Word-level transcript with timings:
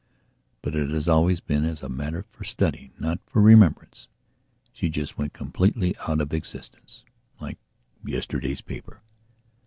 But 0.63 0.73
it 0.73 0.89
has 0.89 1.07
always 1.07 1.41
been 1.41 1.63
as 1.63 1.83
a 1.83 1.87
matter 1.87 2.25
for 2.31 2.43
study, 2.43 2.91
not 2.97 3.19
for 3.27 3.39
remembrance. 3.39 4.07
She 4.73 4.89
just 4.89 5.15
went 5.15 5.31
completely 5.31 5.93
out 6.07 6.19
of 6.21 6.33
existence, 6.33 7.03
like 7.39 7.59
yesterday's 8.03 8.61
paper. 8.61 9.03